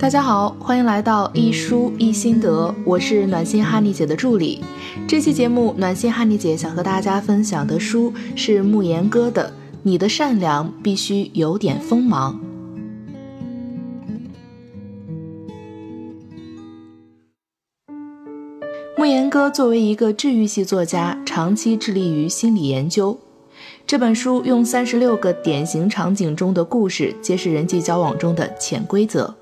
[0.00, 4.64] 大家好，欢迎来到一书一心得，我是暖心哈尼姐的助理。
[5.06, 9.48] 这期节目，暖心哈尼姐想和大家分享的书是慕言哥的
[9.82, 12.40] 《你的善良必须有点锋芒》。
[18.96, 23.18] 慕言哥作为一个治愈系作家，长期致力于心理研究。
[23.86, 29.34] 这本书用三十六个典型场景中的故事，揭示人际交往中的潜规则。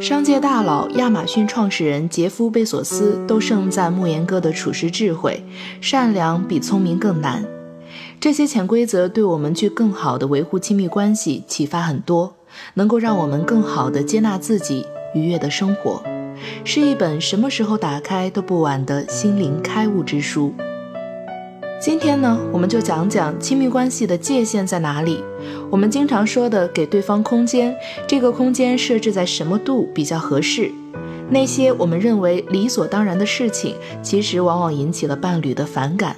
[0.00, 5.44] 商界大佬、亚马逊创始人杰夫·贝索斯都盛赞莫言哥的处世智慧，
[5.80, 7.44] 善良比聪明更难。
[8.18, 12.34] 这些潜规则对我们去更好的维护亲密关系启发很多，
[12.74, 16.02] 能够让我们更好的接纳自己，愉悦的生活，
[16.64, 20.52] 是一本什么时候打开都不晚的心灵开悟之书。
[21.78, 25.22] 今天呢，我们就讲讲亲密关系的界限在哪里。
[25.70, 27.74] 我们经常说的给对方空间，
[28.06, 30.70] 这个空间设置在什么度比较合适？
[31.28, 36.16] 那些我们认为理所当然的事情，其实往往引起了伴侣的反感。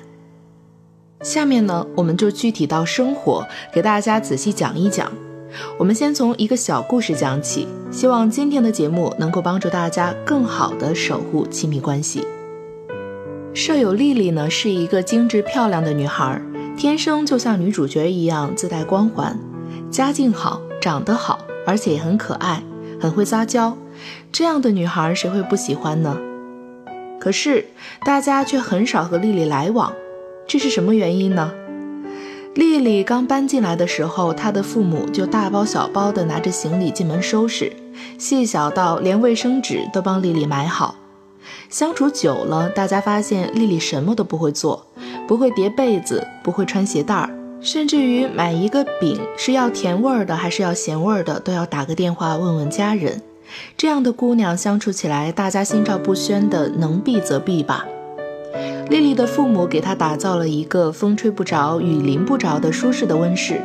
[1.23, 5.11] 下面呢，我们就具体到生活，给大家仔细讲一讲。
[5.77, 12.25] 我们先从一个小故事讲起，希望今天的节目能够帮助大家更好的守护亲密关系。
[13.59, 16.41] 舍友丽丽呢，是一个精致漂亮的女孩，
[16.77, 19.37] 天生就像女主角一样自带光环，
[19.91, 22.63] 家境好，长得好，而且也很可爱，
[23.01, 23.77] 很会撒娇。
[24.31, 26.17] 这样的女孩谁会不喜欢呢？
[27.19, 27.67] 可是
[28.05, 29.93] 大家却很少和丽丽来往，
[30.47, 31.53] 这是什么原因呢？
[32.55, 37.73] 丽丽刚搬进来的时候，她的父母就大包小包的拿着行李进门收拾，
[38.19, 40.95] 细小到连卫生纸都帮丽丽买好。
[41.69, 44.87] 相处久了，大家发现丽丽什么都不会做，
[45.27, 53.23] 不会叠被子，不会穿鞋带儿，甚至于买一个饼是要甜味儿的还是要咸味儿的，都要打个电话问问家人。
[53.77, 57.87] 这样的姑娘相处起来，大家心照不宣的，能避则避吧。
[58.91, 63.61] 丽丽的父母给她打造了一个风吹不着、雨淋不着的舒适的温室，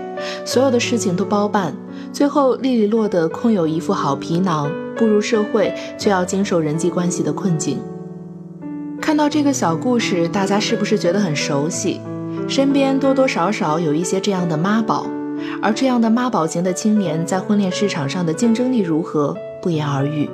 [0.45, 1.73] 所有的事情都包办。
[2.13, 7.79] 最后，丽丽落得空有一副好皮囊，步入社会却要经受人际关系的困境。
[9.01, 11.99] 看到这个小故事，大家是不是觉得很熟悉？
[12.47, 15.07] 身边多多少少有一些这样的妈宝，
[15.59, 20.29] 而这样的妈宝型的青年，在婚恋市场上的竞争力如何，不言而喻。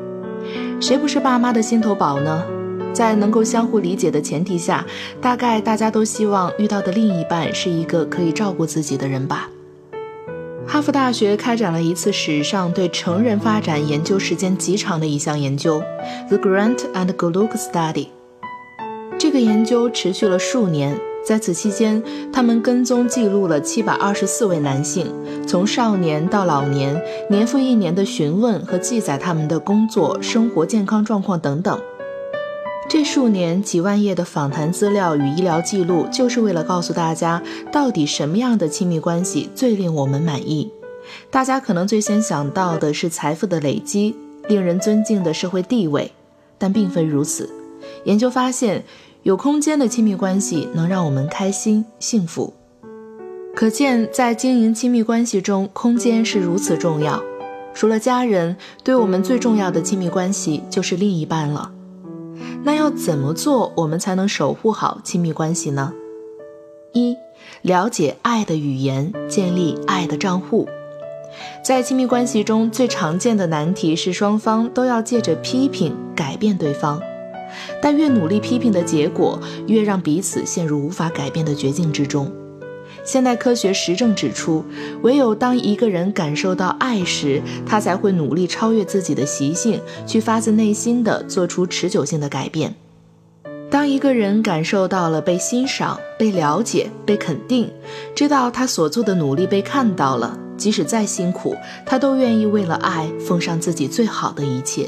[0.81, 2.43] 谁不是爸妈的心头宝呢？
[2.91, 4.85] 在能够相互理解的前提下，
[5.21, 9.49] 大概大家都希望遇到的另一半是一个可以照顾自己的人吧。
[10.71, 15.81] 哈佛大学开展了一次史上对成人发展研究时间极长的一项研究
[16.27, 18.09] ，The Grant and Gluck Study。
[19.17, 25.11] 这个研究持续了数年，在此期间，他们跟踪记录了七百二十四位男性，
[25.47, 31.81] 从少年到老年，年复一年的询问和记载他们的工作、生活、健康状况等等。
[32.89, 37.41] 这数年几万页的访谈资料与医疗记录，就是为了告诉大家，
[37.71, 40.71] 到底什么样的亲密关系最令我们满意。
[41.29, 44.15] 大家可能最先想到的是财富的累积，
[44.47, 46.11] 令人尊敬的社会地位，
[46.57, 47.49] 但并非如此。
[48.03, 48.83] 研究发现。
[49.23, 52.53] 有空间的亲密关系能让我们开心幸福，
[53.53, 57.21] 可见在经营亲密关系中，空间是如此重要。
[57.73, 61.69] 除了家人，对我们最重要的亲密关系就是另一半了。
[62.63, 65.93] 那要怎么做，我们才能守护好亲密关系呢？
[66.93, 67.15] 一、
[67.61, 70.67] 了解爱的语言，建立爱的账户。
[71.63, 77.01] 在亲密关系中最常见的难题是，双方都要借着批评改变对方。
[77.81, 82.31] 但越努力批评的结果，越让彼此陷入无法改变的绝境之中。
[83.11, 84.63] 现代科学实证指出，
[85.01, 92.75] 唯有当一个人感受到爱时，他才会努力超越自己的习性，去发自内心的做出持久性的改变。
[93.71, 97.71] 当一个人感受到了被欣赏、被了解、被肯定，
[98.13, 101.55] 知道他所做的努力被看到了，即使再辛苦，
[101.87, 104.87] 他都愿意为了爱奉上自己最好的一切。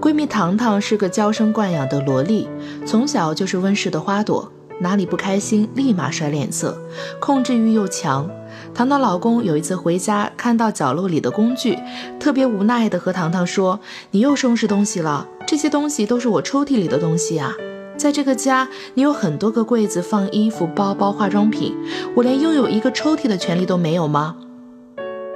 [0.00, 2.48] 闺蜜糖糖是个娇生惯养的萝莉，
[2.86, 4.50] 从小就是温室的花朵，
[4.82, 6.76] 哪里不开心立马甩脸色，
[7.20, 8.28] 控制欲又强。
[8.74, 11.78] 糖糖老公有一次回家，看到角落里的工具，
[12.18, 13.78] 特别无奈地和糖糖说
[14.10, 17.54] ：“你又收拾东西了，这些东西都是我抽屉里的东西啊。
[17.96, 21.76] 在这个家，你有很多个柜子放衣服、包包、化妆品，
[22.16, 24.34] 我连拥有一个抽屉的权利都没有吗？”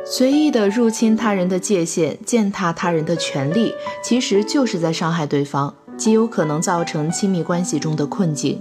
[0.04, 3.72] 随意的入侵他人的界限，践踏他人的权利，
[4.02, 8.60] 其实就是在伤害对方，极有可能造成亲密关系中的困境。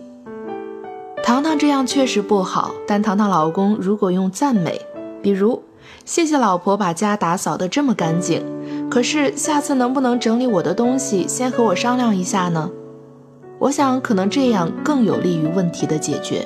[1.57, 4.80] 这样确实不好，但糖糖老公如果用赞美，
[5.22, 5.62] 比如
[6.04, 8.44] 谢谢老婆把家打扫得这么干净，
[8.90, 12.69] 可是下次能不能整理我的东西，先和我商量一下呢？
[13.57, 16.46] 我想可能这样更有利于问题的解决。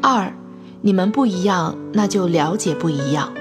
[0.00, 0.32] 二，
[0.80, 3.32] 你们不一样，那就了解不一样。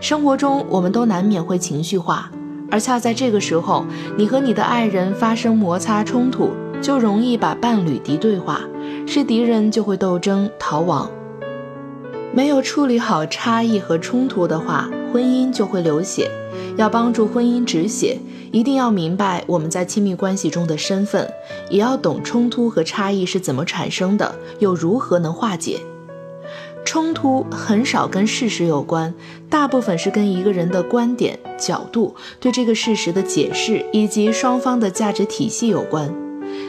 [0.00, 2.30] 生活中我们都难免会情绪化，
[2.70, 3.86] 而恰在这个时候，
[4.16, 6.50] 你和你的爱人发生摩擦冲突，
[6.82, 8.60] 就容易把伴侣敌对化，
[9.06, 11.10] 是敌人就会斗争逃亡。
[12.32, 16.30] 没有处理好差异和冲突的话，婚姻就会流血。
[16.76, 18.18] 要帮助婚姻止血，
[18.52, 21.28] 一定要明白我们在亲密关系中的身份，
[21.68, 25.80] 也要懂冲突和差异是怎么产生的，又如何能化解。
[26.84, 29.12] 冲突很少跟事实有关，
[29.50, 36.12] 大部分是跟一个人的观点、角度、对这个事实的解释以及双方的价值体系有关。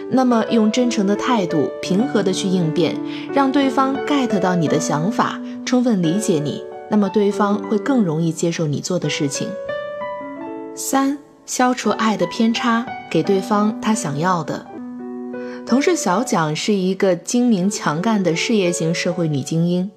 [0.09, 2.95] 那么，用真诚的态度，平和的去应变，
[3.33, 9.47] 让对方 get 到你的想法，充分理解你，那么对方会更容易接受你做的事情。
[10.75, 14.65] 三、消除爱的偏差，给对方他想要的。
[15.65, 19.89] 同事小蒋是一个精明强干的事业型社会女精英，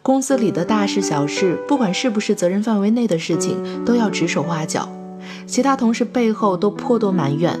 [0.00, 4.88] 公司里的大事小事，不管是不是责任范围内的事情，都要指手画脚，
[5.46, 7.60] 其他同事背后都颇多埋怨。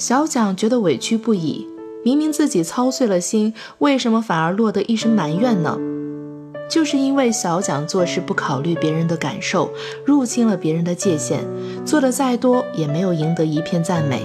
[0.00, 1.68] 小蒋觉得委屈不已，
[2.02, 5.76] 明明自己操碎了心，为什么反而落得一身埋怨呢？
[6.70, 9.70] 就是因为小蒋做事不考虑别人的感受，
[10.06, 11.40] 入侵了别人的界限，
[11.84, 14.22] 做的再多也没有赢得一片赞美。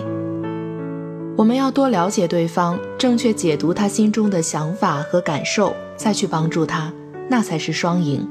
[1.35, 6.93] 我们要多了解对方，正确解读他心中的想法和感受，再去帮助他，
[7.27, 8.25] 那才是双赢。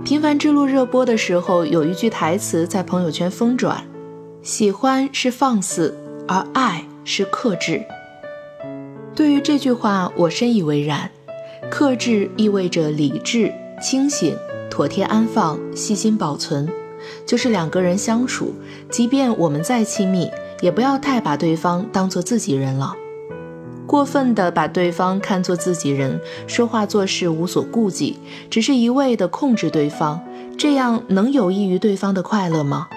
[0.04, 3.82] 《平凡之路》热播的时候，有一句台词在朋友圈疯转
[4.40, 7.82] ：“喜欢是放肆。”而爱是克制。
[9.16, 11.10] 对于这句话，我深以为然。
[11.70, 13.52] 克制意味着理智、
[13.82, 14.36] 清醒、
[14.70, 16.68] 妥帖安放、细心保存，
[17.26, 18.54] 就是两个人相处，
[18.90, 20.30] 即便我们再亲密，
[20.60, 22.94] 也不要太把对方当做自己人了。
[23.86, 30.20] 过分的把对方看作自己人，说话做事无所顾忌，只是一味的控制对方，
[30.56, 32.88] 这样能有益于对方的快乐吗？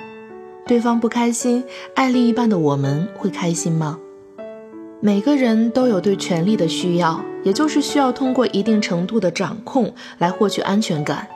[0.71, 1.61] 对方不开心，
[1.95, 3.99] 爱另一半的我们会开心吗？
[5.01, 11.27] 每个人都有对权力的需要，也就是需要通过一定程度的掌控来获取安全感。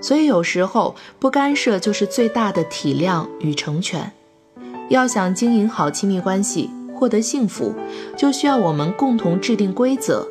[0.00, 4.12] 所以有时候不干涉就是最大的体谅与成全。
[4.90, 7.74] 要想经营好亲密关系，获得幸福，
[8.16, 10.24] 就需要我们共同制定规则。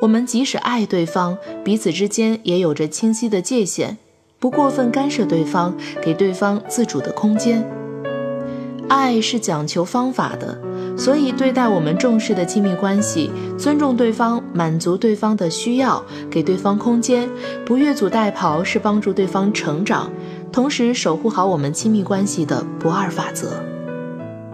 [0.00, 3.98] 我们即使爱对方，彼此之间也有着清晰的界限，
[4.38, 7.62] 不过分干涉对方，给对方自主的空间。
[8.90, 10.58] 爱是讲求方法的，
[10.98, 17.30] 所以对待我们重视的亲密关系，尊重对方，满足对方的需要，给对方空间，
[17.64, 20.10] 不越俎代庖，是帮助对方成长，
[20.50, 23.62] 同时守护好我们亲密关系的不二法则。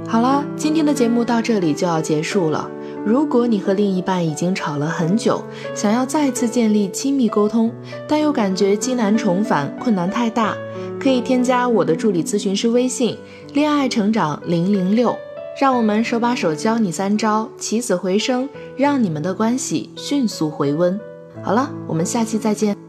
[0.07, 2.71] 好了，今天的节目到这里就要结束了。
[3.07, 5.41] 如果你和另一半已经吵了很久，
[5.77, 7.73] 想要再次建立亲密沟通，
[8.09, 10.57] 但又感觉积难重返，困难太大。
[10.99, 13.17] 可以添加我的助理咨询师微信
[13.55, 15.17] “恋爱成长零零六”，
[15.61, 20.99] 让我们手把手教你三招，起死回生，让你们的关系迅速回温。
[21.45, 22.86] 好了，我们下期再见。